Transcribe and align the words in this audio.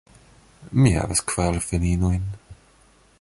Mi 0.85 0.93
havas 0.95 1.21
kvar 1.33 1.61
filinojn. 1.67 2.25